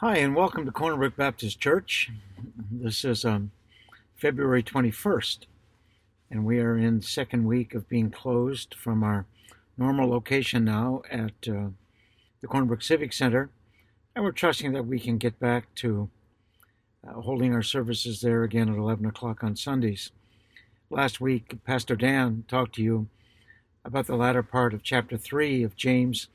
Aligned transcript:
Hi, 0.00 0.18
and 0.18 0.36
welcome 0.36 0.64
to 0.64 0.70
Cornerbrook 0.70 1.16
Baptist 1.16 1.58
Church. 1.58 2.12
This 2.70 3.04
is 3.04 3.24
um, 3.24 3.50
February 4.14 4.62
21st, 4.62 5.38
and 6.30 6.44
we 6.44 6.60
are 6.60 6.78
in 6.78 7.02
second 7.02 7.44
week 7.44 7.74
of 7.74 7.88
being 7.88 8.12
closed 8.12 8.76
from 8.76 9.02
our 9.02 9.26
normal 9.76 10.08
location 10.08 10.64
now 10.64 11.02
at 11.10 11.32
uh, 11.48 11.70
the 12.40 12.46
Cornerbrook 12.46 12.80
Civic 12.80 13.12
Center, 13.12 13.50
and 14.14 14.24
we're 14.24 14.30
trusting 14.30 14.72
that 14.72 14.86
we 14.86 15.00
can 15.00 15.18
get 15.18 15.40
back 15.40 15.74
to 15.74 16.08
uh, 17.04 17.14
holding 17.14 17.52
our 17.52 17.64
services 17.64 18.20
there 18.20 18.44
again 18.44 18.68
at 18.68 18.78
11 18.78 19.04
o'clock 19.04 19.42
on 19.42 19.56
Sundays. 19.56 20.12
Last 20.90 21.20
week, 21.20 21.56
Pastor 21.64 21.96
Dan 21.96 22.44
talked 22.46 22.76
to 22.76 22.84
you 22.84 23.08
about 23.84 24.06
the 24.06 24.14
latter 24.14 24.44
part 24.44 24.74
of 24.74 24.84
chapter 24.84 25.16
3 25.16 25.64
of 25.64 25.74
James 25.74 26.28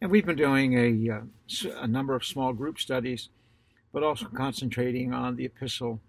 and 0.00 0.10
we've 0.10 0.26
been 0.26 0.36
doing 0.36 0.74
a, 0.74 1.14
uh, 1.14 1.70
a 1.80 1.86
number 1.86 2.14
of 2.14 2.24
small 2.24 2.52
group 2.52 2.78
studies, 2.78 3.28
but 3.92 4.02
also 4.02 4.26
concentrating 4.26 5.12
on 5.12 5.36
the 5.36 5.44
epistle 5.44 6.00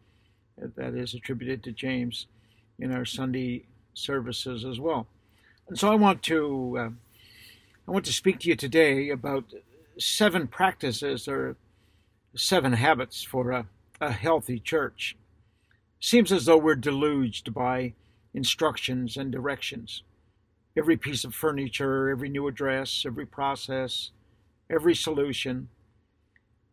that 0.75 0.93
is 0.93 1.13
attributed 1.13 1.63
to 1.63 1.71
James 1.71 2.27
in 2.77 2.93
our 2.93 3.05
Sunday 3.05 3.65
services 3.93 4.65
as 4.65 4.79
well. 4.79 5.07
And 5.67 5.77
so 5.77 5.91
I 5.91 5.95
want 5.95 6.21
to 6.23 6.77
uh, 6.77 6.89
I 7.87 7.91
want 7.91 8.05
to 8.05 8.13
speak 8.13 8.39
to 8.39 8.49
you 8.49 8.55
today 8.55 9.09
about 9.09 9.45
seven 9.97 10.47
practices 10.47 11.27
or 11.27 11.55
seven 12.35 12.73
habits 12.73 13.23
for 13.23 13.51
a, 13.51 13.65
a 13.99 14.11
healthy 14.11 14.59
church. 14.59 15.17
Seems 15.99 16.31
as 16.31 16.45
though 16.45 16.57
we're 16.57 16.75
deluged 16.75 17.53
by 17.53 17.93
instructions 18.33 19.17
and 19.17 19.31
directions 19.31 20.03
every 20.77 20.97
piece 20.97 21.23
of 21.23 21.35
furniture, 21.35 22.09
every 22.09 22.29
new 22.29 22.47
address, 22.47 23.03
every 23.05 23.25
process, 23.25 24.11
every 24.69 24.95
solution, 24.95 25.69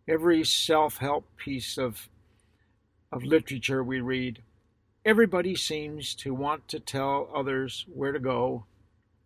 every 0.08 0.44
self 0.44 0.98
help 0.98 1.24
piece 1.36 1.78
of, 1.78 2.08
of 3.10 3.24
literature 3.24 3.82
we 3.82 4.00
read. 4.00 4.42
Everybody 5.04 5.54
seems 5.54 6.14
to 6.16 6.34
want 6.34 6.68
to 6.68 6.80
tell 6.80 7.30
others 7.34 7.86
where 7.92 8.12
to 8.12 8.18
go 8.18 8.64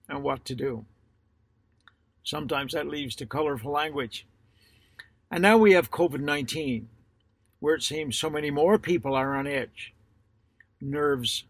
and 0.08 0.22
what 0.22 0.44
to 0.44 0.54
do. 0.54 0.84
Sometimes 2.22 2.72
that 2.72 2.86
leads 2.86 3.14
to 3.16 3.26
colorful 3.26 3.72
language. 3.72 4.26
And 5.30 5.42
now 5.42 5.56
we 5.56 5.72
have 5.72 5.90
COVID 5.90 6.20
19, 6.20 6.88
where 7.60 7.74
it 7.74 7.82
seems 7.82 8.18
so 8.18 8.28
many 8.28 8.50
more 8.50 8.78
people 8.78 9.14
are 9.14 9.34
on 9.34 9.46
edge. 9.46 9.94
Nerves 10.80 11.44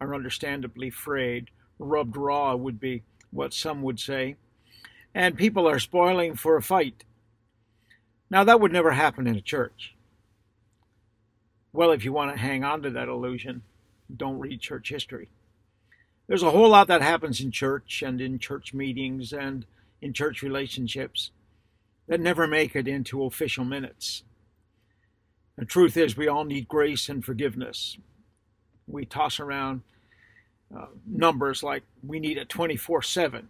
are 0.00 0.14
understandably 0.14 0.90
frayed 0.90 1.50
rubbed 1.78 2.16
raw, 2.16 2.54
would 2.54 2.80
be 2.80 3.02
what 3.30 3.52
some 3.52 3.82
would 3.82 4.00
say. 4.00 4.36
And 5.14 5.36
people 5.36 5.68
are 5.68 5.78
spoiling 5.78 6.34
for 6.34 6.56
a 6.56 6.62
fight. 6.62 7.04
Now, 8.30 8.44
that 8.44 8.60
would 8.60 8.72
never 8.72 8.92
happen 8.92 9.26
in 9.26 9.36
a 9.36 9.40
church. 9.40 9.94
Well, 11.72 11.90
if 11.90 12.04
you 12.04 12.12
want 12.12 12.32
to 12.32 12.40
hang 12.40 12.64
on 12.64 12.82
to 12.82 12.90
that 12.90 13.08
illusion, 13.08 13.62
don't 14.14 14.38
read 14.38 14.60
church 14.60 14.88
history. 14.88 15.28
There's 16.26 16.42
a 16.42 16.50
whole 16.50 16.70
lot 16.70 16.88
that 16.88 17.02
happens 17.02 17.40
in 17.40 17.50
church 17.52 18.02
and 18.02 18.20
in 18.20 18.38
church 18.38 18.74
meetings 18.74 19.32
and 19.32 19.64
in 20.00 20.12
church 20.12 20.42
relationships 20.42 21.30
that 22.08 22.20
never 22.20 22.46
make 22.46 22.74
it 22.74 22.88
into 22.88 23.24
official 23.24 23.64
minutes. 23.64 24.22
The 25.56 25.64
truth 25.64 25.96
is, 25.96 26.16
we 26.16 26.28
all 26.28 26.44
need 26.44 26.68
grace 26.68 27.08
and 27.08 27.24
forgiveness. 27.24 27.96
We 28.86 29.04
toss 29.04 29.40
around 29.40 29.82
uh, 30.74 30.86
numbers 31.06 31.62
like 31.62 31.82
we 32.02 32.18
need 32.20 32.38
it 32.38 32.48
24 32.48 33.02
7. 33.02 33.48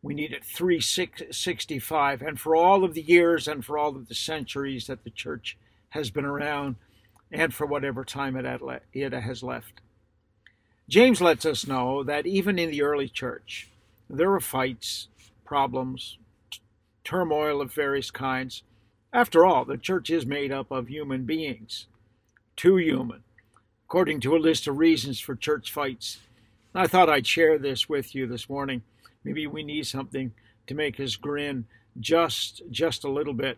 We 0.00 0.14
need 0.14 0.32
it 0.32 0.44
365. 0.44 2.22
And 2.22 2.38
for 2.38 2.54
all 2.54 2.84
of 2.84 2.94
the 2.94 3.02
years 3.02 3.48
and 3.48 3.64
for 3.64 3.76
all 3.76 3.96
of 3.96 4.08
the 4.08 4.14
centuries 4.14 4.86
that 4.86 5.04
the 5.04 5.10
church 5.10 5.56
has 5.90 6.10
been 6.10 6.24
around, 6.24 6.76
and 7.30 7.52
for 7.52 7.66
whatever 7.66 8.04
time 8.04 8.36
it 8.36 8.44
has 9.12 9.42
left. 9.42 9.80
James 10.88 11.20
lets 11.20 11.44
us 11.44 11.66
know 11.66 12.02
that 12.02 12.26
even 12.26 12.58
in 12.58 12.70
the 12.70 12.82
early 12.82 13.08
church, 13.08 13.68
there 14.08 14.30
were 14.30 14.40
fights, 14.40 15.08
problems, 15.44 16.16
turmoil 17.04 17.60
of 17.60 17.72
various 17.72 18.10
kinds. 18.10 18.62
After 19.12 19.44
all, 19.44 19.64
the 19.64 19.76
church 19.76 20.10
is 20.10 20.24
made 20.24 20.52
up 20.52 20.70
of 20.70 20.88
human 20.88 21.24
beings, 21.24 21.86
too 22.56 22.76
human, 22.76 23.22
according 23.88 24.20
to 24.20 24.36
a 24.36 24.38
list 24.38 24.66
of 24.66 24.76
reasons 24.76 25.18
for 25.18 25.34
church 25.34 25.72
fights. 25.72 26.18
I 26.74 26.86
thought 26.86 27.08
I'd 27.08 27.26
share 27.26 27.58
this 27.58 27.88
with 27.88 28.14
you 28.14 28.26
this 28.26 28.46
morning. 28.46 28.82
Maybe 29.24 29.46
we 29.46 29.62
need 29.62 29.86
something 29.86 30.32
to 30.66 30.74
make 30.74 31.00
us 31.00 31.16
grin 31.16 31.64
just 31.98 32.60
just 32.70 33.02
a 33.02 33.10
little 33.10 33.32
bit. 33.32 33.56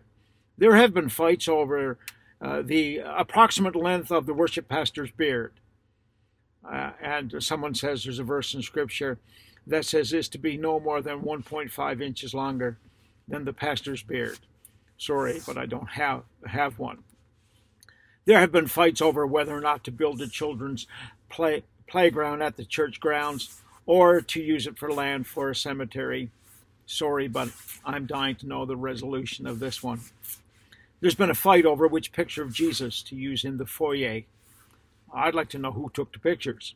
There 0.56 0.76
have 0.76 0.94
been 0.94 1.08
fights 1.08 1.48
over 1.48 1.98
uh, 2.40 2.62
the 2.62 2.98
approximate 3.04 3.74
length 3.74 4.12
of 4.12 4.26
the 4.26 4.32
worship 4.32 4.68
pastor's 4.68 5.10
beard. 5.10 5.52
Uh, 6.64 6.92
and 7.02 7.42
someone 7.42 7.74
says 7.74 8.04
there's 8.04 8.20
a 8.20 8.24
verse 8.24 8.54
in 8.54 8.62
scripture 8.62 9.18
that 9.66 9.84
says 9.84 10.12
it's 10.12 10.28
to 10.28 10.38
be 10.38 10.56
no 10.56 10.78
more 10.78 11.02
than 11.02 11.22
1.5 11.22 12.00
inches 12.00 12.34
longer 12.34 12.78
than 13.26 13.44
the 13.44 13.52
pastor's 13.52 14.04
beard. 14.04 14.38
Sorry, 14.96 15.40
but 15.44 15.58
I 15.58 15.66
don't 15.66 15.90
have 15.90 16.22
have 16.46 16.78
one. 16.78 16.98
There 18.24 18.38
have 18.38 18.52
been 18.52 18.66
fights 18.66 19.00
over 19.00 19.26
whether 19.26 19.56
or 19.56 19.60
not 19.60 19.84
to 19.84 19.90
build 19.90 20.20
a 20.20 20.28
children's 20.28 20.86
play, 21.28 21.64
playground 21.86 22.42
at 22.42 22.56
the 22.56 22.64
church 22.64 23.00
grounds 23.00 23.60
or 23.86 24.20
to 24.20 24.40
use 24.40 24.66
it 24.66 24.78
for 24.78 24.92
land 24.92 25.26
for 25.26 25.50
a 25.50 25.56
cemetery. 25.56 26.30
Sorry, 26.86 27.28
but 27.28 27.48
I'm 27.84 28.06
dying 28.06 28.36
to 28.36 28.46
know 28.46 28.64
the 28.64 28.76
resolution 28.76 29.46
of 29.46 29.58
this 29.58 29.82
one. 29.82 30.00
There's 31.00 31.14
been 31.14 31.30
a 31.30 31.34
fight 31.34 31.64
over 31.64 31.86
which 31.86 32.12
picture 32.12 32.42
of 32.42 32.52
Jesus 32.52 33.02
to 33.04 33.16
use 33.16 33.44
in 33.44 33.56
the 33.56 33.66
foyer. 33.66 34.22
I'd 35.12 35.34
like 35.34 35.48
to 35.50 35.58
know 35.58 35.72
who 35.72 35.90
took 35.92 36.12
the 36.12 36.18
pictures. 36.18 36.74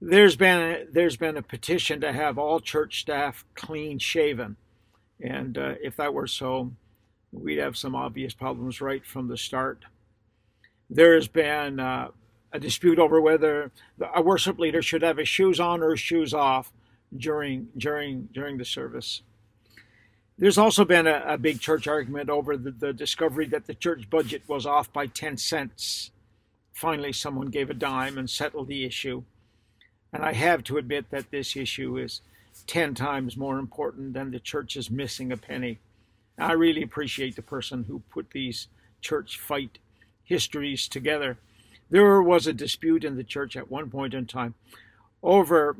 There's 0.00 0.36
been 0.36 0.60
a, 0.60 0.84
there's 0.90 1.16
been 1.16 1.36
a 1.36 1.42
petition 1.42 2.00
to 2.00 2.12
have 2.12 2.38
all 2.38 2.60
church 2.60 3.00
staff 3.00 3.44
clean 3.54 3.98
shaven, 3.98 4.56
and 5.20 5.56
uh, 5.56 5.74
if 5.82 5.96
that 5.96 6.12
were 6.12 6.26
so, 6.26 6.72
we'd 7.32 7.58
have 7.58 7.76
some 7.76 7.94
obvious 7.94 8.34
problems 8.34 8.80
right 8.80 9.04
from 9.04 9.28
the 9.28 9.36
start. 9.36 9.84
There 10.94 11.16
has 11.16 11.26
been 11.26 11.80
uh, 11.80 12.10
a 12.52 12.60
dispute 12.60 13.00
over 13.00 13.20
whether 13.20 13.72
a 14.14 14.22
worship 14.22 14.60
leader 14.60 14.80
should 14.80 15.02
have 15.02 15.16
his 15.16 15.28
shoes 15.28 15.58
on 15.58 15.82
or 15.82 15.90
his 15.90 16.00
shoes 16.00 16.32
off 16.32 16.72
during 17.14 17.68
during 17.76 18.28
during 18.32 18.58
the 18.58 18.64
service. 18.64 19.22
There's 20.38 20.56
also 20.56 20.84
been 20.84 21.08
a, 21.08 21.22
a 21.26 21.38
big 21.38 21.60
church 21.60 21.88
argument 21.88 22.30
over 22.30 22.56
the, 22.56 22.70
the 22.70 22.92
discovery 22.92 23.46
that 23.46 23.66
the 23.66 23.74
church 23.74 24.08
budget 24.08 24.42
was 24.46 24.66
off 24.66 24.92
by 24.92 25.08
10 25.08 25.36
cents. 25.36 26.12
Finally, 26.72 27.12
someone 27.12 27.48
gave 27.48 27.70
a 27.70 27.74
dime 27.74 28.16
and 28.16 28.30
settled 28.30 28.68
the 28.68 28.84
issue. 28.84 29.22
And 30.12 30.24
I 30.24 30.32
have 30.32 30.62
to 30.64 30.76
admit 30.76 31.10
that 31.10 31.30
this 31.30 31.56
issue 31.56 31.98
is 31.98 32.20
10 32.66 32.94
times 32.94 33.36
more 33.36 33.58
important 33.58 34.14
than 34.14 34.30
the 34.30 34.40
church's 34.40 34.90
missing 34.90 35.32
a 35.32 35.36
penny. 35.36 35.78
I 36.38 36.52
really 36.52 36.82
appreciate 36.82 37.36
the 37.36 37.42
person 37.42 37.84
who 37.84 38.02
put 38.10 38.30
these 38.30 38.68
church 39.00 39.38
fight 39.38 39.78
histories 40.24 40.88
together. 40.88 41.38
There 41.90 42.22
was 42.22 42.46
a 42.46 42.52
dispute 42.52 43.04
in 43.04 43.16
the 43.16 43.24
church 43.24 43.56
at 43.56 43.70
one 43.70 43.90
point 43.90 44.14
in 44.14 44.26
time 44.26 44.54
over 45.22 45.76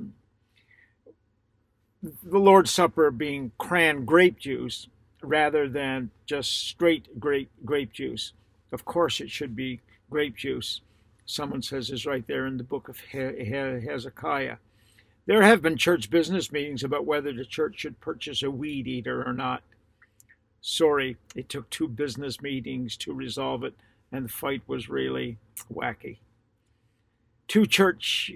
the 2.23 2.39
Lord's 2.39 2.71
Supper 2.71 3.11
being 3.11 3.53
cran 3.59 4.05
grape 4.05 4.39
juice 4.39 4.89
rather 5.23 5.69
than 5.69 6.11
just 6.27 6.69
straight 6.69 7.19
grape 7.19 7.51
grape 7.65 7.93
juice. 7.93 8.33
Of 8.73 8.85
course, 8.85 9.21
it 9.21 9.31
should 9.31 9.57
be 9.57 9.81
grape 10.11 10.37
juice. 10.37 10.81
Someone 11.27 11.63
says 11.63 11.91
is 11.91 12.05
right 12.05 12.27
there 12.27 12.47
in 12.47 12.59
the 12.59 12.65
book 12.65 12.89
of 12.89 13.01
Hezekiah. 13.01 14.57
There 15.27 15.43
have 15.43 15.63
been 15.63 15.79
church 15.79 16.11
business 16.11 16.53
meetings 16.53 16.85
about 16.85 17.07
whether 17.07 17.33
the 17.33 17.47
church 17.47 17.81
should 17.81 18.01
purchase 18.01 18.43
a 18.43 18.51
weed 18.51 18.87
eater 18.87 19.27
or 19.27 19.33
not. 19.33 19.63
Sorry, 20.61 21.17
it 21.35 21.49
took 21.49 21.71
two 21.71 21.89
business 21.89 22.43
meetings 22.43 22.97
to 22.99 23.15
resolve 23.15 23.65
it 23.65 23.75
and 24.15 24.27
the 24.27 24.33
fight 24.33 24.63
was 24.69 24.89
really 24.89 25.39
wacky. 25.73 26.19
Two 27.49 27.67
church 27.67 28.33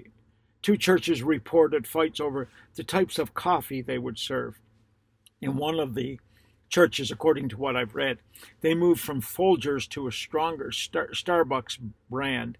two 0.61 0.75
churches 0.75 1.23
reported 1.23 1.87
fights 1.87 2.19
over 2.19 2.49
the 2.75 2.83
types 2.83 3.17
of 3.17 3.33
coffee 3.33 3.81
they 3.81 3.97
would 3.97 4.19
serve. 4.19 4.59
In 5.39 5.55
one 5.55 5.79
of 5.79 5.95
the 5.95 6.19
churches, 6.67 7.11
according 7.11 7.47
to 7.49 7.57
what 7.57 7.77
I've 7.77 7.95
read, 7.95 8.17
they 8.59 8.75
moved 8.75 8.99
from 8.99 9.21
Folgers 9.21 9.87
to 9.89 10.05
a 10.07 10.11
stronger 10.11 10.69
Star- 10.73 11.11
Starbucks 11.13 11.79
brand, 12.09 12.57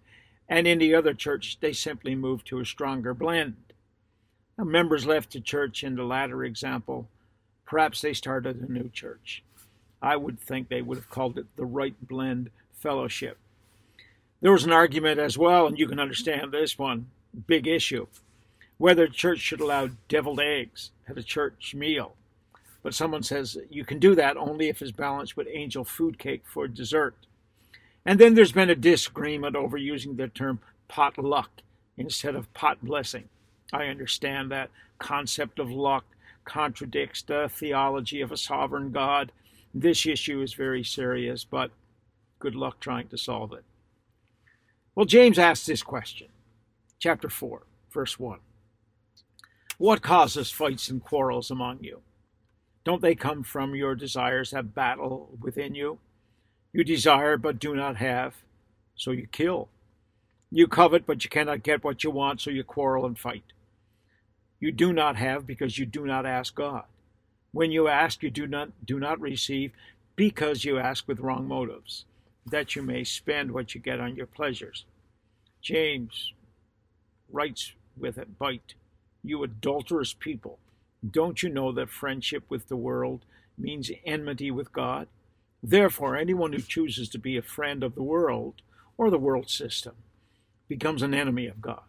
and 0.48 0.66
in 0.66 0.80
the 0.80 0.96
other 0.96 1.14
church, 1.14 1.58
they 1.60 1.74
simply 1.74 2.16
moved 2.16 2.48
to 2.48 2.60
a 2.60 2.66
stronger 2.66 3.14
blend. 3.14 3.58
Now, 4.58 4.64
members 4.64 5.06
left 5.06 5.34
the 5.34 5.42
church 5.42 5.84
in 5.84 5.96
the 5.96 6.04
latter 6.06 6.46
example. 6.46 7.10
Perhaps 7.66 8.00
they 8.00 8.14
started 8.14 8.62
a 8.62 8.72
new 8.72 8.90
church. 8.90 9.44
I 10.02 10.16
would 10.16 10.40
think 10.40 10.70
they 10.70 10.82
would 10.82 10.98
have 10.98 11.10
called 11.10 11.38
it 11.38 11.48
the 11.58 11.66
right 11.66 11.96
blend 12.08 12.50
fellowship. 12.80 13.38
There 14.42 14.52
was 14.52 14.66
an 14.66 14.72
argument 14.72 15.20
as 15.20 15.38
well, 15.38 15.68
and 15.68 15.78
you 15.78 15.88
can 15.88 16.00
understand 16.00 16.52
this 16.52 16.78
one 16.78 17.08
big 17.48 17.68
issue 17.68 18.08
whether 18.80 19.08
the 19.08 19.14
church 19.14 19.40
should 19.40 19.60
allow 19.60 19.90
deviled 20.08 20.40
eggs 20.40 20.92
at 21.08 21.18
a 21.18 21.24
church 21.24 21.76
meal. 21.76 22.16
But 22.82 22.96
someone 22.96 23.24
says 23.24 23.58
you 23.70 23.84
can 23.84 24.00
do 24.00 24.16
that 24.16 24.38
only 24.38 24.70
if 24.70 24.82
it's 24.82 24.92
balanced 24.92 25.36
with 25.36 25.50
angel 25.52 25.84
food 25.84 26.18
cake 26.18 26.44
for 26.46 26.68
dessert. 26.68 27.14
And 28.06 28.20
then 28.20 28.34
there's 28.34 28.54
been 28.54 28.70
a 28.70 28.76
disagreement 28.76 29.56
over 29.56 29.78
using 29.78 30.16
the 30.16 30.30
term 30.30 30.60
potluck 30.88 31.50
instead 31.98 32.36
of 32.36 32.52
pot 32.54 32.78
blessing. 32.82 33.28
I 33.74 33.88
understand 33.88 34.50
that 34.52 34.72
concept 34.98 35.60
of 35.60 35.70
luck 35.70 36.06
contradicts 36.46 37.22
the 37.22 37.52
theology 37.54 38.22
of 38.22 38.32
a 38.32 38.38
sovereign 38.38 38.92
God. 38.92 39.34
This 39.74 40.06
issue 40.06 40.42
is 40.42 40.54
very 40.54 40.86
serious, 40.86 41.44
but 41.44 41.72
good 42.40 42.56
luck 42.56 42.80
trying 42.80 43.08
to 43.10 43.18
solve 43.18 43.54
it. 43.54 43.64
Well, 44.96 45.06
James 45.06 45.38
asks 45.38 45.66
this 45.66 45.84
question, 45.84 46.28
chapter 46.98 47.30
4, 47.30 47.64
verse 47.92 48.20
1. 48.20 48.40
What 49.78 50.02
causes 50.02 50.52
fights 50.52 50.90
and 50.90 51.04
quarrels 51.04 51.52
among 51.52 51.84
you? 51.84 52.02
Don't 52.84 53.02
they 53.02 53.16
come 53.16 53.44
from 53.44 53.76
your 53.76 53.96
desires 53.96 54.52
that 54.52 54.74
battle 54.74 55.38
within 55.40 55.76
you? 55.76 56.00
You 56.74 56.84
desire 56.84 57.38
but 57.38 57.60
do 57.60 57.76
not 57.76 57.98
have, 57.98 58.36
so 58.96 59.12
you 59.12 59.28
kill. 59.28 59.70
You 60.52 60.68
covet 60.68 61.06
but 61.06 61.24
you 61.24 61.30
cannot 61.30 61.64
get 61.64 61.84
what 61.84 62.04
you 62.04 62.12
want, 62.12 62.42
so 62.42 62.50
you 62.50 62.64
quarrel 62.64 63.06
and 63.06 63.18
fight. 63.18 63.44
You 64.60 64.72
do 64.72 64.92
not 64.92 65.16
have 65.16 65.48
because 65.48 65.78
you 65.78 65.86
do 65.86 66.06
not 66.06 66.26
ask 66.26 66.54
God. 66.56 66.84
When 67.52 67.72
you 67.72 67.88
ask, 67.88 68.22
you 68.22 68.30
do 68.30 68.48
not 68.48 68.70
do 68.86 69.00
not 69.00 69.20
receive 69.20 69.72
because 70.16 70.66
you 70.66 70.78
ask 70.78 71.08
with 71.08 71.22
wrong 71.22 71.48
motives, 71.48 72.06
that 72.46 72.76
you 72.76 72.82
may 72.82 73.04
spend 73.04 73.52
what 73.52 73.76
you 73.76 73.82
get 73.82 74.00
on 74.00 74.16
your 74.16 74.26
pleasures. 74.26 74.86
James 75.62 76.34
writes 77.32 77.74
with 77.98 78.18
a 78.18 78.26
bite, 78.26 78.74
You 79.24 79.44
adulterous 79.44 80.14
people, 80.14 80.60
don't 81.10 81.44
you 81.44 81.50
know 81.50 81.72
that 81.72 81.90
friendship 81.90 82.44
with 82.50 82.68
the 82.68 82.76
world 82.76 83.26
means 83.58 83.92
enmity 84.06 84.52
with 84.52 84.72
God? 84.72 85.08
Therefore, 85.62 86.16
anyone 86.16 86.54
who 86.54 86.62
chooses 86.62 87.10
to 87.10 87.18
be 87.18 87.36
a 87.38 87.42
friend 87.42 87.84
of 87.84 87.96
the 87.96 88.04
world 88.04 88.62
or 88.98 89.10
the 89.10 89.18
world 89.18 89.50
system 89.50 89.96
becomes 90.68 91.02
an 91.02 91.14
enemy 91.14 91.48
of 91.48 91.62
God. 91.62 91.82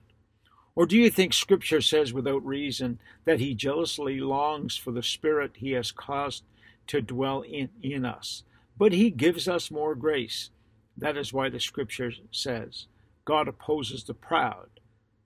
Or 0.74 0.86
do 0.86 0.96
you 0.96 1.10
think 1.10 1.32
Scripture 1.32 1.80
says 1.80 2.12
without 2.12 2.44
reason 2.44 2.98
that 3.24 3.40
He 3.40 3.54
jealously 3.54 4.18
longs 4.20 4.76
for 4.76 4.92
the 4.92 5.02
Spirit 5.02 5.52
He 5.56 5.72
has 5.72 5.92
caused 5.92 6.42
to 6.88 7.00
dwell 7.00 7.42
in, 7.42 7.68
in 7.82 8.04
us? 8.04 8.44
But 8.80 8.92
He 8.92 9.10
gives 9.10 9.46
us 9.46 9.70
more 9.70 9.94
grace. 9.94 10.48
That 10.96 11.18
is 11.18 11.34
why 11.34 11.50
the 11.50 11.60
Scripture 11.60 12.12
says, 12.32 12.86
God 13.26 13.46
opposes 13.46 14.04
the 14.04 14.14
proud, 14.14 14.70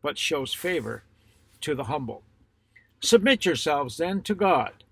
but 0.03 0.19
shows 0.19 0.53
favor 0.53 1.05
to 1.61 1.77
the 1.77 1.85
humble. 1.85 2.25
Submit 3.01 3.47
yourselves 3.47 3.97
then 3.97 4.23
to 4.23 4.35
God. 4.35 4.83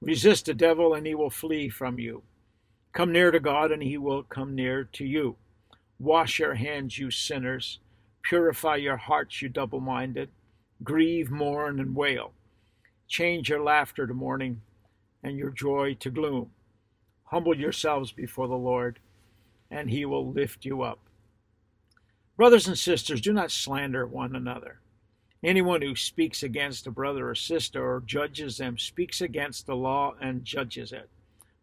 Resist 0.00 0.46
the 0.46 0.54
devil, 0.54 0.94
and 0.94 1.06
he 1.06 1.14
will 1.14 1.28
flee 1.28 1.68
from 1.68 1.98
you. 1.98 2.22
Come 2.94 3.12
near 3.12 3.30
to 3.30 3.40
God, 3.40 3.70
and 3.70 3.82
he 3.82 3.98
will 3.98 4.22
come 4.22 4.54
near 4.54 4.84
to 4.84 5.04
you. 5.04 5.36
Wash 5.98 6.38
your 6.38 6.54
hands, 6.54 6.98
you 6.98 7.10
sinners. 7.10 7.78
Purify 8.22 8.76
your 8.76 8.96
hearts, 8.96 9.42
you 9.42 9.50
double 9.50 9.80
minded. 9.80 10.30
Grieve, 10.82 11.30
mourn, 11.30 11.78
and 11.78 11.94
wail. 11.94 12.32
Change 13.06 13.50
your 13.50 13.62
laughter 13.62 14.06
to 14.06 14.14
mourning 14.14 14.62
and 15.22 15.36
your 15.36 15.50
joy 15.50 15.94
to 16.00 16.10
gloom. 16.10 16.52
Humble 17.30 17.54
yourselves 17.54 18.10
before 18.10 18.48
the 18.48 18.56
Lord, 18.56 18.98
and 19.70 19.90
he 19.90 20.04
will 20.06 20.30
lift 20.30 20.64
you 20.64 20.82
up. 20.82 20.98
Brothers 22.36 22.66
and 22.66 22.78
sisters, 22.78 23.20
do 23.20 23.32
not 23.32 23.50
slander 23.50 24.06
one 24.06 24.34
another. 24.34 24.80
Anyone 25.44 25.82
who 25.82 25.94
speaks 25.94 26.42
against 26.42 26.86
a 26.86 26.90
brother 26.90 27.28
or 27.28 27.34
sister 27.34 27.84
or 27.84 28.00
judges 28.00 28.56
them 28.56 28.78
speaks 28.78 29.20
against 29.20 29.66
the 29.66 29.76
law 29.76 30.14
and 30.20 30.44
judges 30.44 30.90
it. 30.90 31.08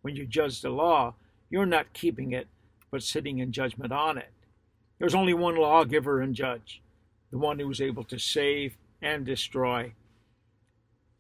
When 0.02 0.16
you 0.16 0.26
judge 0.26 0.62
the 0.62 0.70
law, 0.70 1.16
you're 1.50 1.66
not 1.66 1.94
keeping 1.94 2.32
it, 2.32 2.48
but 2.92 3.04
sitting 3.04 3.40
in 3.40 3.52
judgment 3.52 3.92
on 3.92 4.18
it. 4.18 4.32
There's 5.00 5.16
only 5.16 5.34
one 5.34 5.56
lawgiver 5.56 6.22
and 6.22 6.36
judge, 6.36 6.82
the 7.32 7.38
one 7.38 7.58
who 7.58 7.70
is 7.72 7.82
able 7.82 8.04
to 8.06 8.20
save 8.20 8.78
and 9.02 9.26
destroy. 9.26 9.94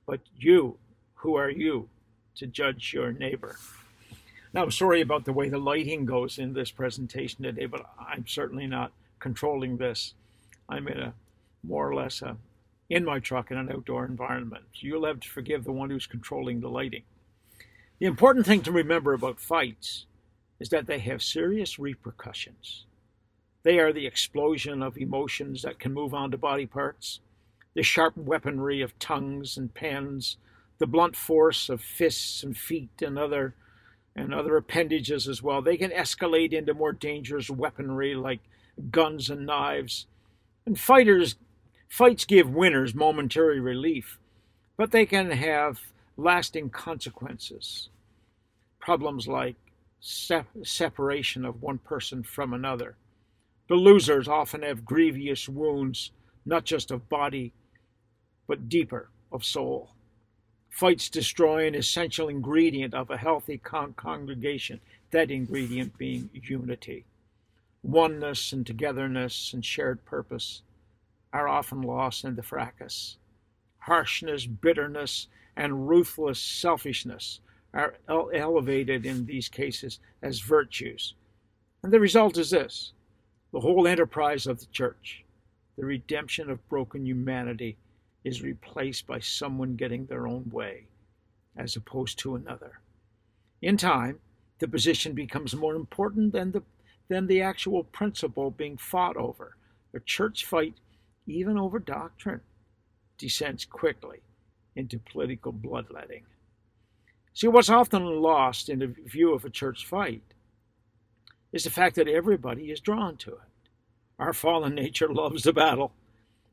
But 0.05 0.21
you, 0.37 0.77
who 1.15 1.35
are 1.35 1.49
you 1.49 1.89
to 2.35 2.45
judge 2.45 2.93
your 2.93 3.11
neighbor? 3.11 3.57
Now, 4.55 4.69
sorry 4.69 5.01
about 5.01 5.25
the 5.25 5.33
way 5.33 5.49
the 5.49 5.57
lighting 5.57 6.05
goes 6.05 6.39
in 6.39 6.53
this 6.53 6.71
presentation 6.71 7.43
today, 7.43 7.65
but 7.65 7.85
I'm 7.99 8.25
certainly 8.25 8.67
not 8.67 8.93
controlling 9.19 9.75
this. 9.75 10.13
I'm 10.69 10.87
in 10.87 10.97
a 10.97 11.13
more 11.61 11.89
or 11.89 11.93
less 11.93 12.23
uh, 12.23 12.35
in 12.89 13.03
my 13.03 13.19
truck 13.19 13.51
in 13.51 13.57
an 13.57 13.69
outdoor 13.69 14.05
environment. 14.05 14.63
So 14.71 14.87
you'll 14.87 15.07
have 15.07 15.19
to 15.19 15.29
forgive 15.29 15.65
the 15.65 15.73
one 15.73 15.89
who's 15.89 16.07
controlling 16.07 16.61
the 16.61 16.69
lighting. 16.69 17.03
The 17.99 18.05
important 18.05 18.45
thing 18.45 18.61
to 18.61 18.71
remember 18.71 19.13
about 19.13 19.41
fights 19.41 20.05
is 20.57 20.69
that 20.69 20.87
they 20.87 20.99
have 20.99 21.21
serious 21.21 21.77
repercussions. 21.77 22.85
They 23.63 23.77
are 23.79 23.91
the 23.91 24.07
explosion 24.07 24.81
of 24.81 24.97
emotions 24.97 25.63
that 25.63 25.79
can 25.79 25.93
move 25.93 26.13
on 26.13 26.31
to 26.31 26.37
body 26.37 26.65
parts, 26.65 27.19
the 27.73 27.83
sharp 27.83 28.15
weaponry 28.15 28.79
of 28.79 28.97
tongues 28.99 29.57
and 29.57 29.73
pens, 29.73 30.37
the 30.77 30.87
blunt 30.87 31.17
force 31.17 31.67
of 31.67 31.81
fists 31.81 32.41
and 32.41 32.55
feet 32.55 33.01
and 33.01 33.19
other 33.19 33.53
and 34.15 34.33
other 34.33 34.57
appendages 34.57 35.27
as 35.27 35.41
well. 35.43 35.61
They 35.61 35.77
can 35.77 35.91
escalate 35.91 36.53
into 36.53 36.73
more 36.73 36.93
dangerous 36.93 37.49
weaponry 37.49 38.15
like 38.15 38.39
guns 38.91 39.29
and 39.29 39.45
knives. 39.45 40.07
And 40.65 40.79
fighters 40.79 41.35
Fights 41.87 42.25
give 42.25 42.49
winners 42.49 42.93
momentary 42.93 43.59
relief, 43.59 44.19
but 44.75 44.91
they 44.91 45.05
can 45.05 45.31
have 45.31 45.79
lasting 46.17 46.69
consequences. 46.69 47.89
Problems 48.79 49.27
like 49.27 49.55
se- 50.01 50.43
separation 50.63 51.45
of 51.45 51.61
one 51.61 51.77
person 51.77 52.23
from 52.23 52.53
another. 52.53 52.97
The 53.69 53.75
losers 53.75 54.27
often 54.27 54.61
have 54.61 54.85
grievous 54.85 55.47
wounds, 55.47 56.11
not 56.45 56.65
just 56.65 56.91
of 56.91 57.09
body, 57.09 57.53
but 58.47 58.69
deeper 58.69 59.09
of 59.31 59.45
soul. 59.45 59.94
Fights 60.75 61.07
destroy 61.07 61.65
an 61.65 61.73
essential 61.73 62.27
ingredient 62.27 62.93
of 62.93 63.09
a 63.09 63.15
healthy 63.15 63.57
con- 63.57 63.93
congregation, 63.93 64.81
that 65.11 65.31
ingredient 65.31 65.97
being 65.97 66.29
unity, 66.33 67.05
oneness 67.81 68.51
and 68.51 68.67
togetherness 68.67 69.53
and 69.53 69.63
shared 69.63 70.03
purpose 70.03 70.63
are 71.31 71.47
often 71.47 71.81
lost 71.81 72.25
in 72.25 72.35
the 72.35 72.43
fracas. 72.43 73.15
Harshness, 73.77 74.47
bitterness, 74.47 75.27
and 75.55 75.87
ruthless 75.87 76.41
selfishness 76.41 77.39
are 77.73 77.95
elevated 78.07 79.05
in 79.05 79.27
these 79.27 79.47
cases 79.47 79.99
as 80.21 80.41
virtues. 80.41 81.13
And 81.83 81.93
the 81.93 82.01
result 82.01 82.37
is 82.37 82.49
this 82.49 82.91
the 83.53 83.61
whole 83.61 83.87
enterprise 83.87 84.45
of 84.45 84.59
the 84.59 84.65
church, 84.73 85.23
the 85.77 85.85
redemption 85.85 86.49
of 86.49 86.67
broken 86.67 87.05
humanity, 87.05 87.77
is 88.25 88.41
replaced 88.41 89.07
by 89.07 89.19
someone 89.19 89.77
getting 89.77 90.05
their 90.05 90.27
own 90.27 90.49
way 90.51 90.87
as 91.55 91.77
opposed 91.77 92.19
to 92.19 92.35
another. 92.35 92.79
In 93.61 93.77
time, 93.77 94.19
the 94.59 94.67
position 94.67 95.13
becomes 95.13 95.55
more 95.55 95.75
important 95.75 96.33
than 96.33 96.51
the, 96.51 96.63
than 97.07 97.27
the 97.27 97.41
actual 97.41 97.85
principle 97.85 98.51
being 98.51 98.75
fought 98.75 99.15
over. 99.15 99.55
A 99.93 100.01
church 100.01 100.43
fight 100.43 100.73
even 101.27 101.57
over 101.57 101.79
doctrine, 101.79 102.41
descends 103.17 103.65
quickly 103.65 104.19
into 104.75 104.99
political 104.99 105.51
bloodletting. 105.51 106.23
See, 107.33 107.47
what's 107.47 107.69
often 107.69 108.21
lost 108.21 108.69
in 108.69 108.79
the 108.79 108.95
view 109.05 109.33
of 109.33 109.45
a 109.45 109.49
church 109.49 109.85
fight 109.85 110.21
is 111.51 111.63
the 111.63 111.69
fact 111.69 111.95
that 111.95 112.07
everybody 112.07 112.71
is 112.71 112.79
drawn 112.79 113.17
to 113.17 113.31
it. 113.31 113.69
Our 114.19 114.33
fallen 114.33 114.75
nature 114.75 115.11
loves 115.11 115.43
the 115.43 115.53
battle, 115.53 115.93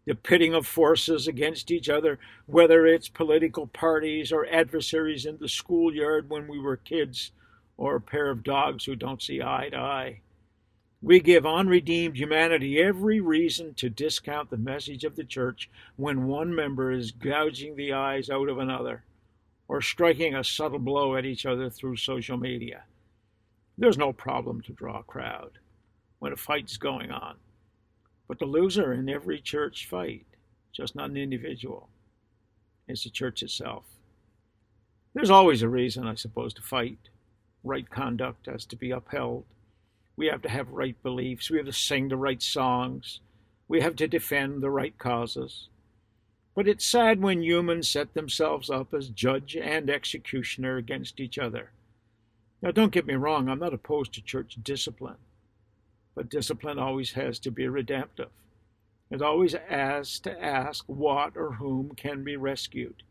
the 0.05 0.15
pitting 0.15 0.55
of 0.55 0.67
forces 0.67 1.29
against 1.29 1.71
each 1.71 1.89
other, 1.89 2.19
whether 2.47 2.87
it's 2.87 3.09
political 3.09 3.67
parties 3.67 4.33
or 4.33 4.47
adversaries 4.47 5.27
in 5.27 5.39
the 5.39 5.49
schoolyard 5.49 6.29
when 6.29 6.49
we 6.49 6.59
were 6.59 6.77
kids, 6.77 7.33
or 7.77 7.97
a 7.97 8.01
pair 8.01 8.31
of 8.31 8.43
dogs 8.43 8.85
who 8.85 8.97
don't 8.97 9.23
see 9.23 9.41
eye 9.43 9.69
to 9.71 9.79
eye. 9.79 10.21
We 11.01 11.19
give 11.19 11.45
unredeemed 11.45 12.17
humanity 12.17 12.81
every 12.81 13.21
reason 13.21 13.75
to 13.75 13.91
discount 13.91 14.51
the 14.51 14.57
message 14.57 15.03
of 15.03 15.17
the 15.17 15.25
church 15.25 15.69
when 15.97 16.27
one 16.27 16.55
member 16.55 16.93
is 16.93 17.11
gouging 17.11 17.75
the 17.75 17.93
eyes 17.93 18.31
out 18.31 18.49
of 18.49 18.59
another 18.59 19.05
or 19.67 19.81
striking 19.81 20.35
a 20.35 20.45
subtle 20.45 20.79
blow 20.79 21.17
at 21.17 21.25
each 21.25 21.47
other 21.47 21.71
through 21.71 21.97
social 21.97 22.37
media. 22.37 22.85
There's 23.79 23.99
no 23.99 24.13
problem 24.13 24.61
to 24.63 24.73
draw 24.73 25.01
a 25.01 25.03
crowd 25.03 25.59
when 26.19 26.33
a 26.33 26.37
fight's 26.37 26.77
going 26.77 27.11
on. 27.11 27.37
But 28.33 28.39
the 28.39 28.47
loser 28.47 28.95
in 28.95 29.11
every 29.11 29.43
church 29.43 29.87
fight, 29.87 30.25
just 30.73 30.97
not 30.97 31.11
an 31.11 31.19
individual, 31.19 31.91
is 32.89 33.05
the 33.05 33.11
church 33.11 33.43
itself. 33.43 33.85
There's 35.13 35.29
always 35.29 35.61
a 35.61 35.69
reason, 35.69 36.07
I 36.07 36.15
suppose, 36.15 36.55
to 36.55 36.63
fight. 36.63 37.11
Right 37.63 37.91
conduct 37.91 38.47
has 38.47 38.65
to 38.65 38.77
be 38.77 38.91
upheld 38.91 39.45
we 40.17 40.27
have 40.27 40.43
to 40.43 40.49
have 40.49 40.69
right 40.71 41.01
beliefs. 41.03 41.51
We 41.51 41.57
have 41.57 41.67
to 41.67 41.73
sing 41.73 42.09
the 42.09 42.17
right 42.17 42.43
songs. 42.43 43.21
We 43.69 43.81
have 43.81 43.97
to 43.97 44.09
defend 44.09 44.63
the 44.63 44.71
right 44.71 44.97
causes. 44.99 45.69
But 46.55 46.69
it's 46.69 46.85
sad 46.85 47.21
when 47.21 47.43
humans 47.43 47.89
set 47.89 48.15
themselves 48.15 48.69
up 48.69 48.93
as 48.93 49.09
judge 49.09 49.57
and 49.57 49.89
executioner 49.89 50.77
against 50.77 51.19
each 51.19 51.39
other. 51.39 51.71
Now, 52.61 52.71
don't 52.71 52.93
get 52.93 53.07
me 53.07 53.15
wrong, 53.15 53.49
I'm 53.49 53.59
not 53.59 53.75
opposed 53.75 54.13
to 54.15 54.23
church 54.23 54.59
discipline, 54.63 55.17
but 56.15 56.29
discipline 56.29 56.79
always 56.79 57.13
has 57.13 57.39
to 57.41 57.51
be 57.51 57.67
redemptive. 57.69 58.31
It 59.11 59.23
always 59.23 59.55
has 59.69 60.19
to 60.21 60.43
ask 60.43 60.85
what 60.87 61.37
or 61.37 61.53
whom 61.53 61.95
can 61.95 62.25
be 62.25 62.37
rescued. 62.37 63.03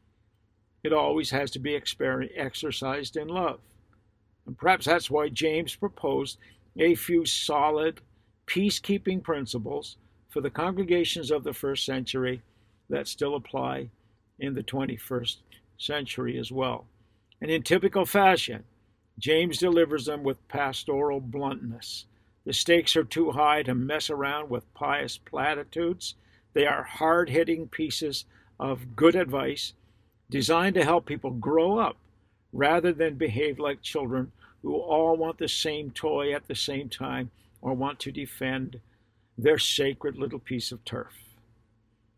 It 0.84 0.94
always 0.94 1.30
has 1.30 1.52
to 1.52 1.60
be 1.60 1.76
exercised 1.76 3.18
in 3.18 3.28
love. 3.28 3.60
And 4.48 4.58
perhaps 4.58 4.86
that's 4.86 5.12
why 5.12 5.30
James 5.30 5.76
proposed 5.76 6.38
a 6.78 6.96
few 6.96 7.26
solid 7.26 8.02
peacekeeping 8.48 9.22
principles 9.22 9.98
for 10.30 10.42
the 10.42 10.50
congregations 10.50 11.30
of 11.30 11.44
the 11.44 11.54
first 11.54 11.86
century 11.86 12.42
that 12.90 13.08
still 13.08 13.36
apply 13.36 13.90
in 14.40 14.56
the 14.56 14.64
21st 14.64 15.38
century 15.78 16.38
as 16.40 16.52
well. 16.52 16.86
And 17.42 17.52
in 17.52 17.64
typical 17.64 18.06
fashion, 18.06 18.64
James 19.20 19.60
delivers 19.60 20.06
them 20.06 20.24
with 20.24 20.48
pastoral 20.48 21.20
bluntness. 21.20 22.06
The 22.46 22.54
stakes 22.54 22.96
are 22.96 23.04
too 23.04 23.32
high 23.32 23.64
to 23.64 23.76
mess 23.76 24.10
around 24.10 24.50
with 24.50 24.74
pious 24.74 25.18
platitudes. 25.18 26.16
They 26.54 26.66
are 26.66 26.84
hard 26.84 27.30
hitting 27.30 27.68
pieces 27.68 28.26
of 28.60 28.96
good 28.96 29.16
advice 29.16 29.74
designed 30.30 30.76
to 30.76 30.84
help 30.84 31.06
people 31.06 31.32
grow 31.32 31.78
up 31.78 31.98
rather 32.54 32.94
than 32.94 33.16
behave 33.16 33.60
like 33.60 33.82
children 33.82 34.32
who 34.62 34.76
all 34.76 35.16
want 35.16 35.38
the 35.38 35.48
same 35.48 35.92
toy 35.92 36.34
at 36.34 36.48
the 36.48 36.56
same 36.56 36.90
time 36.90 37.32
or 37.62 37.74
want 37.74 38.00
to 38.00 38.12
defend 38.12 38.80
their 39.38 39.58
sacred 39.58 40.18
little 40.18 40.40
piece 40.40 40.72
of 40.72 40.84
turf. 40.86 41.14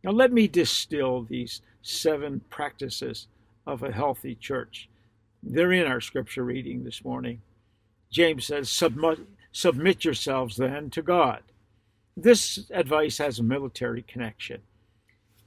Now, 0.03 0.11
let 0.11 0.31
me 0.31 0.47
distill 0.47 1.23
these 1.23 1.61
seven 1.81 2.41
practices 2.49 3.27
of 3.65 3.83
a 3.83 3.91
healthy 3.91 4.35
church. 4.35 4.89
They're 5.41 5.71
in 5.71 5.87
our 5.87 6.01
scripture 6.01 6.43
reading 6.43 6.83
this 6.83 7.03
morning. 7.03 7.41
James 8.11 8.45
says, 8.47 8.69
Submit, 8.69 9.19
submit 9.53 10.03
yourselves 10.03 10.57
then 10.57 10.89
to 10.89 11.01
God. 11.01 11.43
This 12.17 12.69
advice 12.71 13.19
has 13.19 13.39
a 13.39 13.43
military 13.43 14.01
connection. 14.01 14.61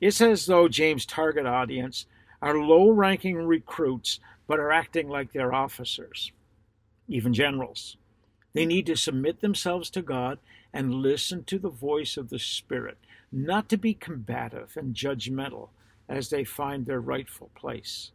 It's 0.01 0.21
as 0.21 0.47
though 0.47 0.69
James' 0.69 1.05
target 1.05 1.45
audience 1.45 2.07
are 2.41 2.59
low 2.59 2.91
ranking 2.91 3.37
recruits 3.37 4.21
but 4.47 4.61
are 4.61 4.73
acting 4.73 5.09
like 5.09 5.33
they're 5.33 5.55
officers, 5.55 6.33
even 7.09 7.35
generals. 7.35 7.97
They 8.53 8.65
need 8.65 8.87
to 8.87 8.97
submit 8.97 9.41
themselves 9.41 9.91
to 9.91 10.03
God 10.03 10.39
and 10.73 10.95
listen 10.95 11.45
to 11.45 11.59
the 11.59 11.69
voice 11.69 12.17
of 12.17 12.31
the 12.31 12.39
Spirit, 12.39 12.99
not 13.33 13.69
to 13.69 13.77
be 13.77 13.95
combative 13.95 14.77
and 14.77 14.95
judgmental 14.95 15.69
as 16.09 16.31
they 16.31 16.45
find 16.45 16.87
their 16.87 17.01
rightful 17.01 17.51
place. 17.55 18.13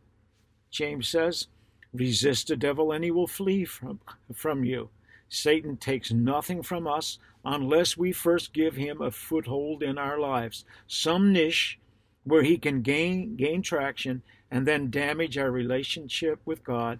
James 0.69 1.07
says, 1.07 1.47
Resist 1.93 2.47
the 2.47 2.55
devil 2.55 2.93
and 2.93 3.03
he 3.03 3.11
will 3.11 3.27
flee 3.27 3.65
from, 3.65 3.99
from 4.33 4.63
you. 4.63 4.89
Satan 5.33 5.77
takes 5.77 6.11
nothing 6.11 6.61
from 6.61 6.85
us 6.85 7.17
unless 7.45 7.95
we 7.95 8.11
first 8.11 8.51
give 8.53 8.75
him 8.75 9.01
a 9.01 9.11
foothold 9.11 9.81
in 9.81 9.97
our 9.97 10.19
lives, 10.19 10.65
some 10.87 11.31
niche 11.31 11.79
where 12.25 12.43
he 12.43 12.57
can 12.57 12.81
gain, 12.81 13.37
gain 13.37 13.61
traction 13.61 14.23
and 14.51 14.67
then 14.67 14.91
damage 14.91 15.37
our 15.37 15.49
relationship 15.49 16.41
with 16.43 16.65
God 16.65 16.99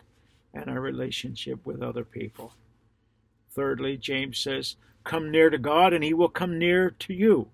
and 0.53 0.69
our 0.69 0.79
relationship 0.79 1.65
with 1.65 1.83
other 1.83 2.05
people. 2.05 2.53
Thirdly, 3.53 3.97
James 3.97 4.39
says, 4.39 4.77
Come 5.03 5.29
near 5.29 5.49
to 5.49 5.57
God 5.57 5.91
and 5.91 6.01
he 6.01 6.13
will 6.13 6.29
come 6.29 6.57
near 6.57 6.89
to 6.89 7.13
you. 7.13 7.49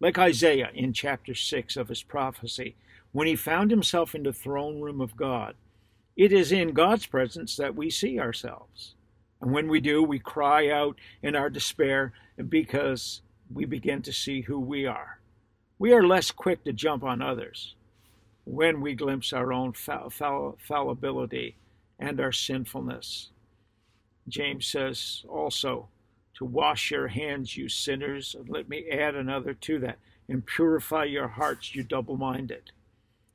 Like 0.00 0.18
Isaiah 0.18 0.70
in 0.74 0.92
chapter 0.92 1.34
6 1.34 1.76
of 1.76 1.88
his 1.88 2.02
prophecy, 2.02 2.74
when 3.12 3.28
he 3.28 3.36
found 3.36 3.70
himself 3.70 4.16
in 4.16 4.24
the 4.24 4.32
throne 4.32 4.80
room 4.80 5.00
of 5.00 5.16
God, 5.16 5.54
it 6.16 6.32
is 6.32 6.50
in 6.50 6.72
God's 6.72 7.06
presence 7.06 7.54
that 7.54 7.76
we 7.76 7.88
see 7.88 8.18
ourselves. 8.18 8.96
And 9.40 9.52
when 9.52 9.68
we 9.68 9.80
do, 9.80 10.02
we 10.02 10.18
cry 10.18 10.68
out 10.70 10.98
in 11.22 11.36
our 11.36 11.50
despair 11.50 12.12
because 12.48 13.22
we 13.52 13.64
begin 13.64 14.02
to 14.02 14.12
see 14.12 14.42
who 14.42 14.58
we 14.58 14.86
are. 14.86 15.20
We 15.78 15.92
are 15.92 16.06
less 16.06 16.30
quick 16.30 16.64
to 16.64 16.72
jump 16.72 17.04
on 17.04 17.22
others 17.22 17.74
when 18.44 18.80
we 18.80 18.94
glimpse 18.94 19.32
our 19.32 19.52
own 19.52 19.72
fall- 19.72 20.10
fall- 20.10 20.58
fallibility 20.60 21.56
and 21.98 22.20
our 22.20 22.32
sinfulness. 22.32 23.30
James 24.26 24.66
says 24.66 25.24
also 25.28 25.88
to 26.34 26.44
wash 26.44 26.90
your 26.90 27.08
hands, 27.08 27.56
you 27.56 27.68
sinners, 27.68 28.34
and 28.34 28.48
let 28.48 28.68
me 28.68 28.88
add 28.90 29.14
another 29.14 29.54
to 29.54 29.78
that, 29.80 29.98
and 30.28 30.46
purify 30.46 31.04
your 31.04 31.28
hearts, 31.28 31.74
you 31.74 31.82
double 31.82 32.16
minded. 32.16 32.70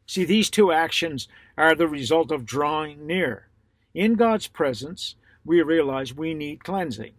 See, 0.05 0.25
these 0.25 0.49
two 0.49 0.71
actions 0.71 1.27
are 1.57 1.75
the 1.75 1.87
result 1.87 2.31
of 2.31 2.45
drawing 2.45 3.05
near. 3.05 3.47
In 3.93 4.15
God's 4.15 4.47
presence, 4.47 5.15
we 5.45 5.61
realize 5.61 6.13
we 6.13 6.33
need 6.33 6.63
cleansing. 6.63 7.13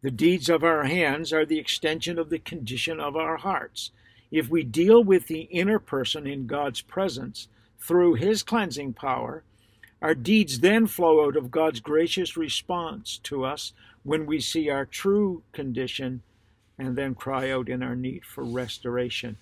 The 0.00 0.10
deeds 0.10 0.48
of 0.48 0.62
our 0.62 0.84
hands 0.84 1.32
are 1.32 1.44
the 1.44 1.58
extension 1.58 2.18
of 2.18 2.30
the 2.30 2.38
condition 2.38 3.00
of 3.00 3.16
our 3.16 3.36
hearts. 3.36 3.90
If 4.30 4.48
we 4.48 4.62
deal 4.62 5.02
with 5.02 5.26
the 5.26 5.42
inner 5.42 5.78
person 5.78 6.26
in 6.26 6.46
God's 6.46 6.80
presence 6.80 7.48
through 7.80 8.14
His 8.14 8.42
cleansing 8.42 8.92
power, 8.94 9.42
our 10.00 10.14
deeds 10.14 10.60
then 10.60 10.86
flow 10.86 11.26
out 11.26 11.36
of 11.36 11.50
God's 11.50 11.80
gracious 11.80 12.36
response 12.36 13.18
to 13.24 13.44
us 13.44 13.72
when 14.04 14.26
we 14.26 14.40
see 14.40 14.70
our 14.70 14.86
true 14.86 15.42
condition 15.52 16.22
and 16.78 16.94
then 16.94 17.14
cry 17.14 17.50
out 17.50 17.68
in 17.68 17.82
our 17.82 17.96
need 17.96 18.24
for 18.24 18.44
restoration. 18.44 19.36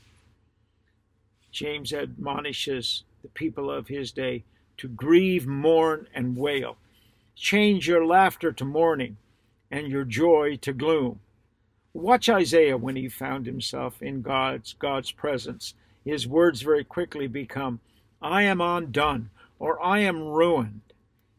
James 1.52 1.92
admonishes 1.92 3.04
the 3.22 3.28
people 3.28 3.70
of 3.70 3.88
his 3.88 4.12
day 4.12 4.44
to 4.78 4.88
grieve, 4.88 5.46
mourn, 5.46 6.06
and 6.14 6.36
wail. 6.36 6.76
Change 7.36 7.86
your 7.86 8.04
laughter 8.04 8.50
to 8.50 8.64
mourning 8.64 9.18
and 9.70 9.86
your 9.88 10.04
joy 10.04 10.56
to 10.56 10.72
gloom. 10.72 11.20
Watch 11.92 12.28
Isaiah 12.28 12.76
when 12.76 12.96
he 12.96 13.08
found 13.08 13.46
himself 13.46 14.02
in 14.02 14.22
God's 14.22 14.74
God's 14.74 15.12
presence. 15.12 15.74
His 16.04 16.26
words 16.26 16.62
very 16.62 16.84
quickly 16.84 17.26
become, 17.26 17.80
I 18.22 18.42
am 18.42 18.60
undone, 18.60 19.30
or 19.58 19.82
I 19.82 20.00
am 20.00 20.22
ruined. 20.22 20.80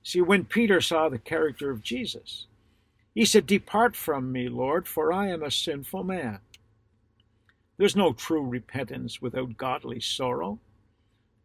See, 0.03 0.21
when 0.21 0.45
Peter 0.45 0.81
saw 0.81 1.09
the 1.09 1.17
character 1.17 1.71
of 1.71 1.81
Jesus, 1.81 2.45
he 3.13 3.25
said, 3.25 3.47
Depart 3.47 3.95
from 3.95 4.31
me, 4.31 4.49
Lord, 4.49 4.87
for 4.87 5.11
I 5.11 5.29
am 5.29 5.41
a 5.41 5.51
sinful 5.51 6.03
man. 6.03 6.39
There's 7.77 7.95
no 7.95 8.13
true 8.13 8.43
repentance 8.43 9.21
without 9.21 9.57
godly 9.57 9.99
sorrow. 9.99 10.59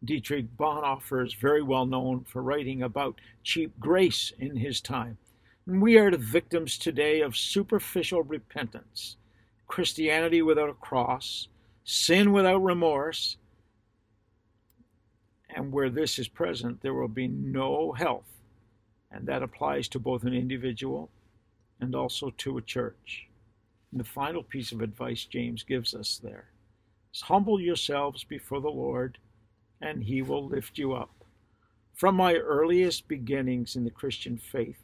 Dietrich 0.05 0.57
Bonhoeffer 0.57 1.25
is 1.25 1.33
very 1.33 1.61
well 1.61 1.85
known 1.85 2.25
for 2.25 2.41
writing 2.41 2.83
about 2.83 3.21
cheap 3.43 3.79
grace 3.79 4.33
in 4.37 4.57
his 4.57 4.81
time. 4.81 5.17
And 5.65 5.81
we 5.81 5.97
are 5.97 6.11
the 6.11 6.17
victims 6.17 6.77
today 6.77 7.21
of 7.21 7.37
superficial 7.37 8.21
repentance, 8.21 9.15
Christianity 9.67 10.41
without 10.41 10.69
a 10.69 10.73
cross, 10.73 11.47
sin 11.85 12.33
without 12.33 12.63
remorse. 12.63 13.37
And 15.55 15.71
where 15.71 15.89
this 15.89 16.19
is 16.19 16.27
present, 16.27 16.81
there 16.81 16.93
will 16.93 17.07
be 17.07 17.27
no 17.27 17.93
health. 17.93 18.41
And 19.09 19.25
that 19.27 19.43
applies 19.43 19.87
to 19.89 19.99
both 19.99 20.23
an 20.23 20.33
individual 20.33 21.09
and 21.79 21.95
also 21.95 22.31
to 22.39 22.57
a 22.57 22.61
church. 22.61 23.27
And 23.91 23.99
the 23.99 24.05
final 24.05 24.43
piece 24.43 24.71
of 24.71 24.81
advice 24.81 25.25
James 25.25 25.63
gives 25.63 25.93
us 25.93 26.17
there 26.17 26.49
is 27.13 27.21
humble 27.21 27.61
yourselves 27.61 28.23
before 28.23 28.59
the 28.59 28.69
Lord, 28.69 29.19
and 29.83 30.05
he 30.05 30.21
will 30.21 30.47
lift 30.47 30.77
you 30.77 30.93
up. 30.93 31.11
From 31.93 32.15
my 32.15 32.35
earliest 32.35 33.07
beginnings 33.07 33.75
in 33.75 33.83
the 33.83 33.91
Christian 33.91 34.37
faith, 34.37 34.79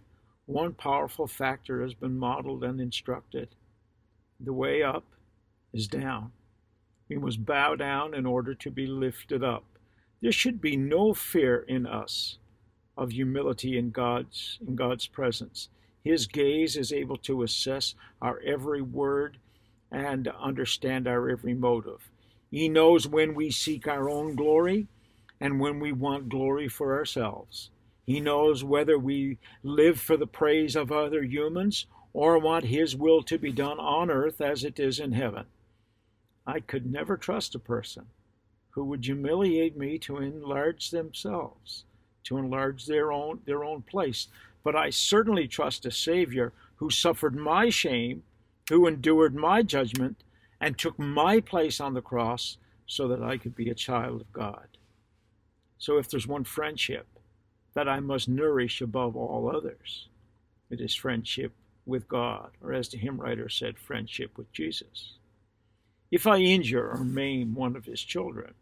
one 0.46 0.74
powerful 0.74 1.26
factor 1.26 1.82
has 1.82 1.94
been 1.94 2.20
modeled 2.20 2.64
and 2.64 2.82
instructed. 2.82 3.50
The 4.40 4.54
way 4.54 4.84
up 4.84 5.06
is 5.74 5.88
down. 5.88 6.34
We 7.08 7.18
must 7.18 7.46
bow 7.46 7.76
down 7.76 8.14
in 8.14 8.26
order 8.26 8.54
to 8.54 8.70
be 8.70 8.86
lifted 8.86 9.44
up. 9.44 9.64
There 10.22 10.34
should 10.34 10.60
be 10.60 10.76
no 10.76 11.14
fear 11.14 11.60
in 11.68 11.88
us 11.88 12.38
of 12.98 13.12
humility 13.12 13.78
in 13.78 13.92
God's 13.92 14.60
in 14.66 14.76
God's 14.76 15.08
presence. 15.08 15.70
His 16.04 16.28
gaze 16.28 16.76
is 16.76 16.92
able 16.92 17.18
to 17.20 17.44
assess 17.44 17.96
our 18.22 18.42
every 18.46 18.82
word 18.82 19.38
and 19.92 20.28
understand 20.28 21.08
our 21.08 21.30
every 21.30 21.54
motive. 21.54 22.10
He 22.52 22.70
knows 22.70 23.08
when 23.08 23.36
we 23.36 23.52
seek 23.52 23.88
our 23.88 24.10
own 24.10 24.36
glory 24.36 24.88
and 25.40 25.60
when 25.60 25.80
we 25.80 25.92
want 25.92 26.30
glory 26.30 26.68
for 26.68 26.98
ourselves. 26.98 27.70
He 28.06 28.20
knows 28.20 28.64
whether 28.64 28.98
we 28.98 29.38
live 29.64 30.00
for 30.00 30.18
the 30.18 30.28
praise 30.28 30.76
of 30.76 30.92
other 30.92 31.24
humans 31.24 31.86
or 32.14 32.40
want 32.40 32.66
His 32.66 32.96
will 32.96 33.22
to 33.24 33.38
be 33.38 33.52
done 33.52 33.80
on 33.80 34.10
earth 34.10 34.42
as 34.42 34.64
it 34.64 34.80
is 34.80 35.00
in 35.00 35.12
heaven. 35.12 35.46
I 36.48 36.60
could 36.60 36.92
never 36.92 37.18
trust 37.18 37.54
a 37.54 37.60
person 37.60 38.08
who 38.72 38.84
would 38.86 39.06
humiliate 39.06 39.78
me 39.78 40.00
to 40.00 40.18
enlarge 40.18 40.90
themselves, 40.90 41.86
to 42.24 42.38
enlarge 42.38 42.86
their 42.88 43.12
own, 43.12 43.42
their 43.46 43.64
own 43.64 43.84
place 43.84 44.28
but 44.64 44.76
I 44.76 44.90
certainly 44.90 45.48
trust 45.48 45.86
a 45.86 45.92
Savior 45.92 46.54
who 46.76 46.90
suffered 46.90 47.36
my 47.36 47.70
shame, 47.70 48.24
who 48.70 48.88
endured 48.88 49.36
my 49.36 49.64
judgment, 49.64 50.24
and 50.62 50.78
took 50.78 50.98
my 51.00 51.40
place 51.40 51.80
on 51.80 51.94
the 51.94 52.02
cross 52.02 52.58
so 52.86 53.08
that 53.08 53.24
I 53.24 53.38
could 53.38 53.56
be 53.56 53.70
a 53.70 53.76
child 53.76 54.22
of 54.22 54.34
God. 54.34 54.68
So 55.78 55.98
if 55.98 56.10
there's 56.10 56.28
one 56.28 56.44
friendship 56.44 57.08
that 57.74 57.88
I 57.88 58.00
must 58.00 58.28
nourish 58.28 58.82
above 58.82 59.16
all 59.16 59.52
others, 59.56 60.08
it 60.70 60.82
is 60.82 60.94
friendship 60.96 61.54
with 61.86 62.08
God, 62.08 62.52
or 62.62 62.74
as 62.74 62.90
the 62.90 62.98
hymn 62.98 63.20
writer 63.20 63.50
said, 63.50 63.78
friendship 63.78 64.38
with 64.38 64.52
Jesus. 64.52 65.14
If 66.12 66.28
I 66.28 66.38
injure 66.38 66.90
or 66.90 67.04
maim 67.04 67.56
one 67.56 67.76
of 67.76 67.86
his 67.86 68.02
children, 68.02 68.54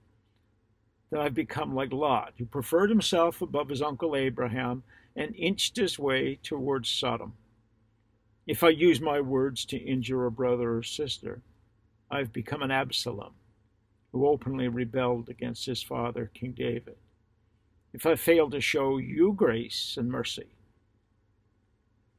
then 1.10 1.22
I've 1.22 1.34
become 1.34 1.74
like 1.74 1.94
Lot, 1.94 2.34
who 2.38 2.46
preferred 2.46 2.90
himself 2.90 3.42
above 3.42 3.70
his 3.70 3.82
uncle 3.82 4.16
Abraham 4.16 4.84
and 5.16 5.34
inched 5.36 5.78
his 5.78 5.98
way 5.98 6.38
towards 6.44 6.90
Sodom. 6.90 7.34
If 8.46 8.64
I 8.64 8.70
use 8.70 9.02
my 9.02 9.20
words 9.20 9.66
to 9.66 9.78
injure 9.78 10.26
a 10.26 10.32
brother 10.32 10.78
or 10.78 10.84
sister, 10.84 11.42
I've 12.10 12.32
become 12.32 12.62
an 12.62 12.72
Absalom, 12.72 13.34
who 14.12 14.28
openly 14.28 14.68
rebelled 14.68 15.30
against 15.30 15.66
his 15.66 15.84
father, 15.84 16.32
King 16.34 16.54
David. 16.54 16.96
If 17.94 18.06
I 18.06 18.16
fail 18.16 18.50
to 18.50 18.62
show 18.62 18.98
you 18.98 19.34
grace 19.34 19.96
and 19.98 20.10
mercy, 20.10 20.48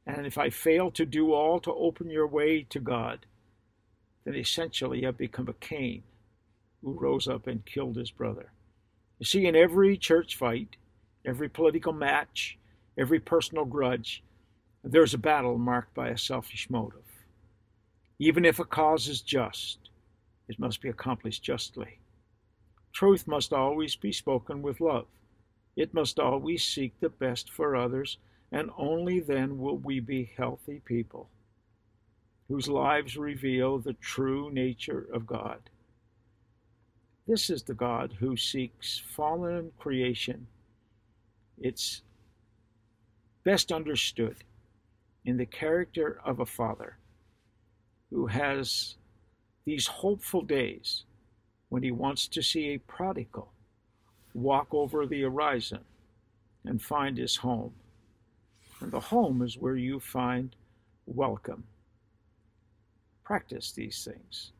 and 0.05 0.25
if 0.25 0.37
I 0.37 0.49
fail 0.49 0.91
to 0.91 1.05
do 1.05 1.33
all 1.33 1.59
to 1.61 1.73
open 1.73 2.09
your 2.09 2.27
way 2.27 2.63
to 2.69 2.79
God, 2.79 3.25
then 4.25 4.35
essentially 4.35 5.05
I've 5.05 5.17
become 5.17 5.47
a 5.47 5.53
Cain 5.53 6.03
who 6.83 6.99
rose 6.99 7.27
up 7.27 7.47
and 7.47 7.65
killed 7.65 7.95
his 7.95 8.11
brother. 8.11 8.51
You 9.19 9.25
see, 9.25 9.45
in 9.45 9.55
every 9.55 9.97
church 9.97 10.35
fight, 10.35 10.77
every 11.25 11.49
political 11.49 11.93
match, 11.93 12.57
every 12.97 13.19
personal 13.19 13.65
grudge, 13.65 14.23
there's 14.83 15.13
a 15.13 15.17
battle 15.17 15.57
marked 15.57 15.93
by 15.93 16.09
a 16.09 16.17
selfish 16.17 16.69
motive. 16.69 17.08
Even 18.19 18.43
if 18.43 18.59
a 18.59 18.65
cause 18.65 19.07
is 19.07 19.21
just, 19.21 19.89
it 20.49 20.59
must 20.59 20.81
be 20.81 20.89
accomplished 20.89 21.41
justly. 21.41 21.99
Truth 22.91 23.27
must 23.27 23.53
always 23.53 23.95
be 23.95 24.11
spoken 24.11 24.61
with 24.61 24.81
love. 24.81 25.07
It 25.75 25.93
must 25.93 26.19
always 26.19 26.63
seek 26.63 26.99
the 26.99 27.09
best 27.09 27.49
for 27.49 27.75
others, 27.75 28.17
and 28.51 28.71
only 28.77 29.21
then 29.21 29.57
will 29.57 29.77
we 29.77 30.01
be 30.01 30.31
healthy 30.35 30.81
people 30.83 31.29
whose 32.49 32.67
lives 32.67 33.15
reveal 33.15 33.77
the 33.77 33.93
true 33.93 34.51
nature 34.51 35.07
of 35.13 35.27
God. 35.27 35.69
This 37.27 37.49
is 37.51 37.61
the 37.61 37.75
God 37.75 38.15
who 38.19 38.35
seeks 38.35 39.01
fallen 39.15 39.71
creation. 39.77 40.47
It's 41.59 42.01
best 43.43 43.71
understood 43.71 44.37
in 45.23 45.37
the 45.37 45.45
character 45.45 46.19
of 46.25 46.39
a 46.39 46.45
father 46.45 46.97
who 48.09 48.27
has 48.27 48.95
these 49.65 49.87
hopeful 49.87 50.41
days 50.41 51.03
when 51.69 51.83
he 51.83 51.91
wants 51.91 52.27
to 52.27 52.41
see 52.41 52.69
a 52.69 52.79
prodigal 52.79 53.51
walk 54.33 54.67
over 54.71 55.05
the 55.05 55.21
horizon 55.21 55.79
and 56.65 56.81
find 56.81 57.17
his 57.17 57.35
home. 57.35 57.73
And 58.81 58.91
the 58.91 58.99
home 58.99 59.41
is 59.41 59.57
where 59.57 59.75
you 59.75 59.99
find 59.99 60.55
welcome. 61.05 61.63
Practice 63.23 63.71
these 63.71 64.03
things. 64.03 64.51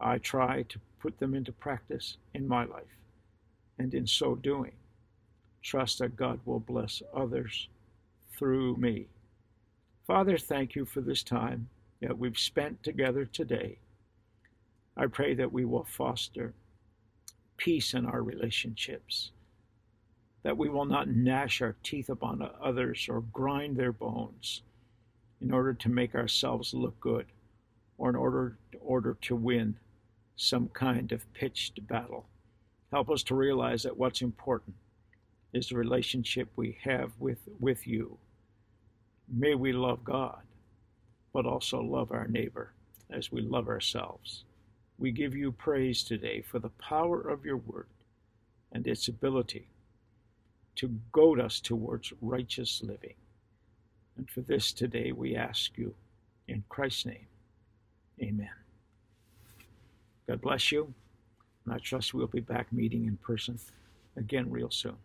I 0.00 0.18
try 0.18 0.62
to 0.62 0.80
put 1.00 1.18
them 1.18 1.34
into 1.34 1.52
practice 1.52 2.16
in 2.34 2.48
my 2.48 2.64
life, 2.64 2.98
and 3.78 3.94
in 3.94 4.06
so 4.06 4.34
doing, 4.34 4.72
trust 5.62 5.98
that 5.98 6.16
God 6.16 6.40
will 6.44 6.60
bless 6.60 7.02
others 7.14 7.68
through 8.36 8.76
me. 8.76 9.06
Father, 10.06 10.36
thank 10.36 10.74
you 10.74 10.84
for 10.84 11.00
this 11.00 11.22
time 11.22 11.68
that 12.04 12.18
we've 12.18 12.38
spent 12.38 12.82
together 12.82 13.24
today. 13.24 13.78
I 14.94 15.06
pray 15.06 15.34
that 15.34 15.52
we 15.52 15.64
will 15.64 15.84
foster 15.84 16.52
peace 17.56 17.94
in 17.94 18.04
our 18.04 18.22
relationships, 18.22 19.30
that 20.42 20.58
we 20.58 20.68
will 20.68 20.84
not 20.84 21.08
gnash 21.08 21.62
our 21.62 21.76
teeth 21.82 22.10
upon 22.10 22.46
others 22.62 23.06
or 23.08 23.22
grind 23.32 23.76
their 23.76 23.92
bones 23.92 24.62
in 25.40 25.50
order 25.50 25.72
to 25.72 25.88
make 25.88 26.14
ourselves 26.14 26.74
look 26.74 27.00
good 27.00 27.26
or 27.96 28.10
in 28.10 28.16
order, 28.16 28.58
order 28.80 29.16
to 29.22 29.34
win 29.34 29.74
some 30.36 30.68
kind 30.68 31.10
of 31.10 31.32
pitched 31.32 31.86
battle. 31.86 32.26
Help 32.92 33.10
us 33.10 33.22
to 33.22 33.34
realize 33.34 33.82
that 33.82 33.96
what's 33.96 34.20
important 34.20 34.76
is 35.54 35.68
the 35.68 35.76
relationship 35.76 36.48
we 36.54 36.76
have 36.84 37.12
with, 37.18 37.38
with 37.58 37.86
you. 37.86 38.18
May 39.26 39.54
we 39.54 39.72
love 39.72 40.04
God, 40.04 40.42
but 41.34 41.44
also 41.44 41.82
love 41.82 42.12
our 42.12 42.28
neighbor 42.28 42.72
as 43.10 43.30
we 43.30 43.42
love 43.42 43.68
ourselves. 43.68 44.44
We 44.98 45.10
give 45.10 45.34
you 45.34 45.52
praise 45.52 46.04
today 46.04 46.40
for 46.40 46.60
the 46.60 46.70
power 46.70 47.20
of 47.20 47.44
your 47.44 47.58
word 47.58 47.88
and 48.72 48.86
its 48.86 49.08
ability 49.08 49.68
to 50.76 50.88
goad 51.12 51.40
us 51.40 51.60
towards 51.60 52.12
righteous 52.22 52.80
living. 52.82 53.14
And 54.16 54.30
for 54.30 54.40
this 54.42 54.72
today 54.72 55.12
we 55.12 55.36
ask 55.36 55.76
you 55.76 55.94
in 56.46 56.62
Christ's 56.68 57.06
name. 57.06 57.26
Amen. 58.22 58.50
God 60.28 60.40
bless 60.40 60.70
you. 60.70 60.94
And 61.64 61.74
I 61.74 61.78
trust 61.78 62.14
we'll 62.14 62.28
be 62.28 62.40
back 62.40 62.72
meeting 62.72 63.06
in 63.06 63.16
person 63.16 63.58
again 64.16 64.50
real 64.50 64.70
soon. 64.70 64.96